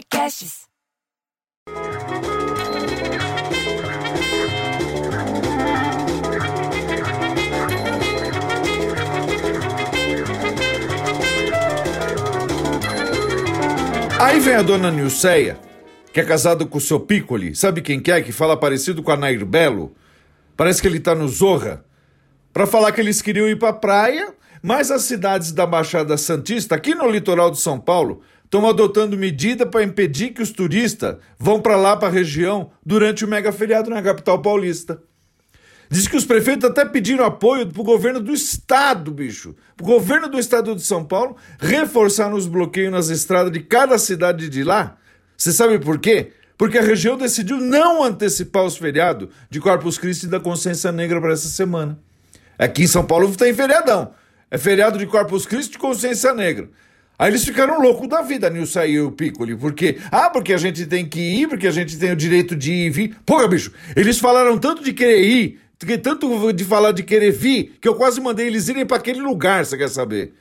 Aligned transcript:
Podcasts. 0.00 0.60
Aí 14.18 14.40
vem 14.40 14.54
a 14.54 14.62
dona 14.62 14.90
Nilceia, 14.90 15.58
que 16.12 16.20
é 16.20 16.24
casada 16.24 16.64
com 16.64 16.78
o 16.78 16.80
seu 16.80 17.00
Piccoli. 17.00 17.54
Sabe 17.54 17.82
quem 17.82 18.00
que 18.00 18.10
é? 18.10 18.22
Que 18.22 18.32
fala 18.32 18.56
parecido 18.56 19.02
com 19.02 19.10
a 19.10 19.16
Nair 19.16 19.44
Belo. 19.44 19.94
Parece 20.56 20.80
que 20.80 20.88
ele 20.88 21.00
tá 21.00 21.14
no 21.14 21.28
Zorra. 21.28 21.84
Pra 22.52 22.66
falar 22.66 22.92
que 22.92 23.00
eles 23.00 23.20
queriam 23.20 23.48
ir 23.48 23.58
pra 23.58 23.72
praia, 23.72 24.32
mas 24.62 24.90
as 24.90 25.02
cidades 25.02 25.52
da 25.52 25.66
Baixada 25.66 26.16
Santista, 26.16 26.74
aqui 26.74 26.94
no 26.94 27.10
litoral 27.10 27.50
de 27.50 27.58
São 27.58 27.78
Paulo, 27.78 28.22
estão 28.50 28.68
adotando 28.68 29.16
medida 29.16 29.64
para 29.64 29.84
impedir 29.84 30.30
que 30.30 30.42
os 30.42 30.50
turistas 30.50 31.16
vão 31.38 31.60
para 31.60 31.76
lá, 31.76 31.96
para 31.96 32.08
a 32.08 32.10
região, 32.10 32.72
durante 32.84 33.24
o 33.24 33.28
mega 33.28 33.52
feriado 33.52 33.88
na 33.88 34.02
capital 34.02 34.42
paulista. 34.42 35.00
Diz 35.88 36.08
que 36.08 36.16
os 36.16 36.24
prefeitos 36.24 36.68
até 36.68 36.84
pediram 36.84 37.24
apoio 37.24 37.68
pro 37.68 37.84
governo 37.84 38.18
do 38.18 38.32
estado, 38.32 39.12
bicho. 39.12 39.54
Pro 39.76 39.86
governo 39.86 40.28
do 40.28 40.38
estado 40.38 40.74
de 40.74 40.82
São 40.82 41.04
Paulo 41.04 41.36
reforçar 41.60 42.34
os 42.34 42.48
bloqueios 42.48 42.90
nas 42.90 43.08
estradas 43.08 43.52
de 43.52 43.60
cada 43.60 43.96
cidade 43.98 44.48
de 44.48 44.64
lá. 44.64 44.96
Você 45.36 45.52
sabe 45.52 45.78
por 45.78 46.00
quê? 46.00 46.32
Porque 46.58 46.76
a 46.76 46.82
região 46.82 47.16
decidiu 47.16 47.56
não 47.58 48.02
antecipar 48.02 48.64
os 48.64 48.76
feriados 48.76 49.28
de 49.48 49.60
Corpus 49.60 49.96
Christi 49.96 50.26
e 50.26 50.28
da 50.28 50.40
Consciência 50.40 50.90
Negra 50.90 51.20
para 51.20 51.32
essa 51.32 51.48
semana. 51.48 51.98
Aqui 52.58 52.82
em 52.82 52.88
São 52.88 53.04
Paulo 53.04 53.34
tem 53.36 53.54
feriadão. 53.54 54.12
É 54.50 54.58
feriado 54.58 54.98
de 54.98 55.06
Corpus 55.06 55.46
Christi 55.46 55.74
e 55.74 55.78
Consciência 55.78 56.34
Negra. 56.34 56.68
Aí 57.20 57.28
eles 57.28 57.44
ficaram 57.44 57.82
loucos 57.82 58.08
da 58.08 58.22
vida, 58.22 58.48
Nilson 58.48 58.84
e 58.84 58.98
o 58.98 59.12
Piccoli, 59.12 59.54
porque, 59.54 59.98
ah, 60.10 60.30
porque 60.30 60.54
a 60.54 60.56
gente 60.56 60.86
tem 60.86 61.06
que 61.06 61.20
ir, 61.20 61.48
porque 61.48 61.66
a 61.66 61.70
gente 61.70 61.98
tem 61.98 62.12
o 62.12 62.16
direito 62.16 62.56
de 62.56 62.72
ir 62.72 62.86
e 62.86 62.90
vir. 62.90 63.16
Porra, 63.26 63.46
bicho, 63.46 63.70
eles 63.94 64.18
falaram 64.18 64.56
tanto 64.56 64.82
de 64.82 64.94
querer 64.94 65.20
ir, 65.20 65.60
tanto 66.02 66.50
de 66.50 66.64
falar 66.64 66.92
de 66.92 67.02
querer 67.02 67.30
vir, 67.30 67.76
que 67.78 67.86
eu 67.86 67.94
quase 67.94 68.22
mandei 68.22 68.46
eles 68.46 68.68
irem 68.68 68.86
para 68.86 68.96
aquele 68.96 69.20
lugar, 69.20 69.66
você 69.66 69.76
quer 69.76 69.90
saber? 69.90 70.32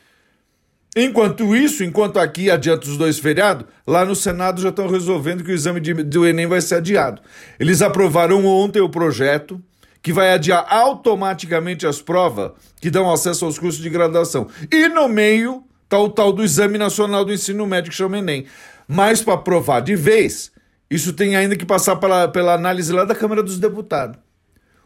Enquanto 0.95 1.53
isso, 1.53 1.84
enquanto 1.84 2.18
aqui 2.18 2.50
adianta 2.50 2.88
os 2.88 2.96
dois 2.96 3.20
feriados, 3.20 3.66
lá 3.86 4.06
no 4.06 4.16
Senado 4.16 4.62
já 4.62 4.70
estão 4.70 4.88
resolvendo 4.88 5.44
que 5.44 5.52
o 5.52 5.56
exame 5.56 5.81
de, 5.81 5.94
do 5.96 6.25
Enem 6.25 6.48
vai 6.48 6.62
ser 6.62 6.75
adiado. 6.75 7.22
Eles 7.59 7.81
aprovaram 7.81 8.46
ontem 8.46 8.80
o 8.80 8.88
projeto 8.88 9.62
que 10.02 10.14
vai 10.14 10.31
adiar 10.31 10.66
automaticamente 10.70 11.86
as 11.86 12.02
provas 12.02 12.52
que 12.80 12.90
dão 12.90 13.12
acesso 13.12 13.44
aos 13.44 13.59
cursos 13.59 13.84
de 13.84 13.90
graduação. 13.90 14.48
E 14.72 14.88
no 14.88 15.09
meio 15.09 15.66
está 15.90 15.98
o 15.98 16.08
tal 16.08 16.32
do 16.32 16.44
Exame 16.44 16.78
Nacional 16.78 17.26
do 17.26 17.34
Ensino 17.34 17.66
Médio 17.66 17.90
que 17.90 17.98
chama 17.98 18.20
Enem. 18.20 18.45
Mas 18.88 19.23
para 19.23 19.34
aprovar 19.34 19.82
de 19.82 19.96
vez, 19.96 20.52
isso 20.88 21.14
tem 21.14 21.36
ainda 21.36 21.56
que 21.56 21.66
passar 21.66 21.96
pela, 21.96 22.28
pela 22.28 22.54
análise 22.54 22.94
lá 22.94 23.06
da 23.06 23.16
Câmara 23.16 23.42
dos 23.42 23.58
Deputados. 23.58 24.20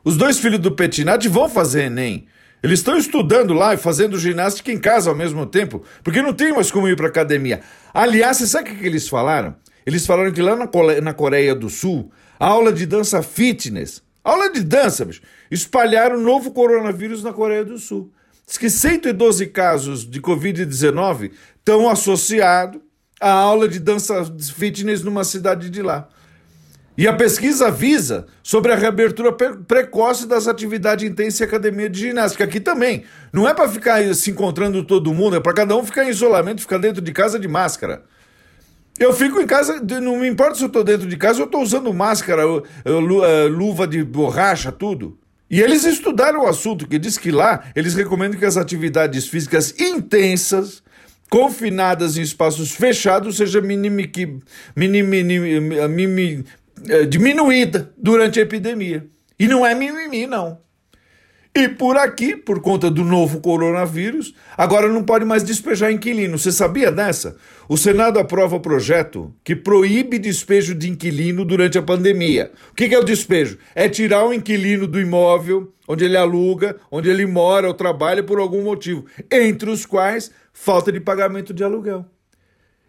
Os 0.02 0.16
dois 0.16 0.40
filhos 0.40 0.60
do 0.60 0.72
Petinati 0.72 1.28
vão 1.28 1.50
fazer 1.50 1.84
Enem. 1.84 2.26
Eles 2.64 2.80
estão 2.80 2.98
estudando 2.98 3.54
lá 3.54 3.74
e 3.74 3.78
fazendo 3.78 4.18
ginástica 4.18 4.72
em 4.72 4.80
casa 4.80 5.10
ao 5.10 5.16
mesmo 5.16 5.46
tempo, 5.46 5.84
porque 6.02 6.22
não 6.22 6.34
tem 6.34 6.54
mais 6.54 6.72
como 6.72 6.88
ir 6.88 6.96
para 6.96 7.08
academia. 7.10 7.60
Aliás, 7.94 8.38
você 8.38 8.48
sabe 8.48 8.72
o 8.72 8.76
que 8.78 8.86
eles 8.86 9.10
falaram? 9.10 9.54
Eles 9.86 10.06
falaram 10.06 10.32
que 10.32 10.42
lá 10.42 10.56
na 10.56 11.14
Coreia 11.14 11.54
do 11.54 11.70
Sul, 11.70 12.10
a 12.40 12.48
aula 12.48 12.72
de 12.72 12.86
dança 12.86 13.22
fitness, 13.22 14.02
aula 14.24 14.50
de 14.50 14.64
dança, 14.64 15.04
bicho, 15.04 15.22
espalharam 15.52 16.16
o 16.16 16.22
novo 16.22 16.52
coronavírus 16.52 17.22
na 17.22 17.34
Coreia 17.34 17.66
do 17.66 17.78
Sul. 17.78 18.10
Diz 18.46 18.58
que 18.58 18.70
112 18.70 19.48
casos 19.48 20.10
de 20.10 20.22
Covid-19 20.22 21.32
estão 21.58 21.90
associados 21.90 22.82
à 23.20 23.32
aula 23.32 23.68
de 23.68 23.80
dança 23.80 24.26
fitness 24.56 25.02
numa 25.02 25.24
cidade 25.24 25.70
de 25.70 25.82
lá. 25.82 26.10
E 26.96 27.08
a 27.08 27.14
pesquisa 27.14 27.68
avisa 27.70 28.28
sobre 28.44 28.72
a 28.72 28.76
reabertura 28.76 29.32
precoce 29.32 30.28
das 30.28 30.48
atividades 30.48 31.10
intensas 31.10 31.42
em 31.42 31.44
academia 31.46 31.90
de 31.90 32.00
ginástica. 32.00 32.44
Aqui 32.44 32.60
também. 32.60 33.04
Não 33.32 33.50
é 33.50 33.54
para 33.54 33.68
ficar 33.68 34.14
se 34.14 34.30
encontrando 34.30 34.84
todo 34.84 35.14
mundo, 35.14 35.36
é 35.36 35.40
para 35.40 35.54
cada 35.54 35.76
um 35.76 35.84
ficar 35.84 36.06
em 36.06 36.10
isolamento, 36.10 36.62
ficar 36.62 36.78
dentro 36.78 37.02
de 37.02 37.12
casa 37.12 37.40
de 37.40 37.48
máscara. 37.48 38.04
Eu 39.00 39.12
fico 39.12 39.42
em 39.42 39.48
casa, 39.48 39.82
não 40.00 40.20
me 40.20 40.28
importa 40.28 40.54
se 40.54 40.64
eu 40.64 40.68
estou 40.68 40.84
dentro 40.84 41.08
de 41.08 41.18
casa, 41.18 41.40
eu 41.40 41.46
estou 41.46 41.64
usando 41.64 41.92
máscara, 41.92 42.44
luva 43.50 43.88
de 43.88 44.04
borracha, 44.04 44.72
tudo. 44.72 45.18
E 45.54 45.62
eles 45.62 45.84
estudaram 45.84 46.46
o 46.46 46.48
assunto, 46.48 46.88
que 46.88 46.98
diz 46.98 47.16
que 47.16 47.30
lá 47.30 47.66
eles 47.76 47.94
recomendam 47.94 48.40
que 48.40 48.46
as 48.46 48.58
atividades 48.58 49.28
físicas 49.28 49.80
intensas, 49.80 50.82
confinadas 51.30 52.18
em 52.18 52.24
espaços 52.24 52.72
fechados, 52.72 53.38
sejam 53.38 53.62
minim, 53.62 53.92
minim, 53.92 54.42
minim, 55.04 56.44
é, 56.90 57.06
diminuída 57.06 57.94
durante 57.96 58.40
a 58.40 58.42
epidemia. 58.42 59.06
E 59.38 59.48
não 59.48 59.64
é 59.64 59.76
mimimi, 59.76 60.26
não. 60.26 60.58
E 61.56 61.70
por 61.70 61.98
aqui, 61.98 62.36
por 62.36 62.62
conta 62.62 62.90
do 62.90 63.04
novo 63.04 63.40
coronavírus, 63.40 64.34
agora 64.58 64.88
não 64.88 65.04
pode 65.04 65.24
mais 65.24 65.44
despejar 65.44 65.92
inquilino. 65.92 66.40
Você 66.40 66.52
sabia 66.52 66.92
dessa? 66.92 67.38
O 67.70 67.78
Senado 67.78 68.18
aprova 68.18 68.56
o 68.56 68.60
projeto 68.60 69.32
que 69.44 69.56
proíbe 69.56 70.18
despejo 70.18 70.74
de 70.74 70.90
inquilino 70.90 71.46
durante 71.46 71.78
a 71.78 71.84
pandemia. 71.84 72.52
O 72.72 72.74
que 72.74 72.86
é 72.86 72.98
o 72.98 73.04
despejo? 73.04 73.60
É 73.76 73.88
tirar 73.88 74.26
o 74.26 74.34
inquilino 74.34 74.88
do 74.88 75.00
imóvel 75.00 75.72
onde 75.88 76.06
ele 76.06 76.18
aluga, 76.18 76.78
onde 76.90 77.10
ele 77.10 77.26
mora 77.26 77.68
ou 77.68 77.74
trabalha 77.74 78.24
por 78.24 78.40
algum 78.40 78.64
motivo, 78.64 79.06
entre 79.30 79.70
os 79.70 79.86
quais 79.86 80.32
falta 80.52 80.92
de 80.92 81.00
pagamento 81.00 81.54
de 81.54 81.64
aluguel. 81.64 82.06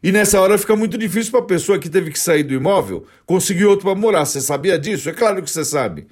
E 0.02 0.12
nessa 0.12 0.40
hora 0.40 0.56
fica 0.56 0.76
muito 0.76 0.96
difícil 0.96 1.32
para 1.32 1.40
a 1.40 1.46
pessoa 1.46 1.78
que 1.78 1.88
teve 1.88 2.10
que 2.10 2.18
sair 2.18 2.42
do 2.42 2.54
imóvel 2.54 3.06
conseguir 3.26 3.64
outro 3.64 3.86
para 3.86 3.98
morar. 3.98 4.24
Você 4.24 4.40
sabia 4.40 4.78
disso? 4.78 5.08
É 5.08 5.12
claro 5.12 5.42
que 5.42 5.50
você 5.50 5.64
sabe. 5.64 6.06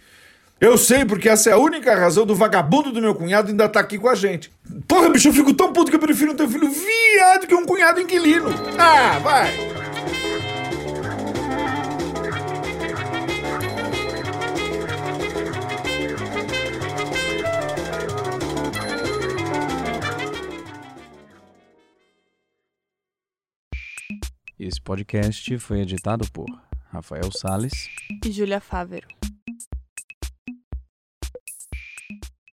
Eu 0.63 0.79
sei 0.79 1.05
porque 1.05 1.29
essa 1.29 1.51
é 1.51 1.53
a 1.55 1.59
única 1.59 1.93
razão 1.93 2.25
do 2.25 2.37
vagabundo 2.37 2.93
do 2.93 3.03
meu 3.03 3.17
cunhado 3.17 3.51
ainda 3.51 3.65
estar 3.65 3.81
tá 3.81 3.85
aqui 3.85 3.99
com 3.99 4.09
a 4.09 4.15
gente. 4.15 4.49
Porra, 4.87 5.11
bicho, 5.11 5.27
eu 5.27 5.33
fico 5.33 5.53
tão 5.53 5.73
puto 5.73 5.91
que 5.91 5.97
eu 5.97 6.01
prefiro 6.01 6.37
ter 6.37 6.45
um 6.45 6.49
filho 6.49 6.71
viado 6.71 7.49
que 7.49 7.55
um 7.57 7.67
cunhado 7.67 8.01
inquilino. 8.01 8.49
Ah, 8.79 9.19
vai! 9.19 9.51
Esse 24.61 24.81
podcast 24.81 25.59
foi 25.59 25.81
editado 25.81 26.25
por 26.31 26.47
Rafael 26.93 27.33
Sales 27.33 27.73
e 28.25 28.31
Júlia 28.31 28.61
Fávero. 28.61 29.09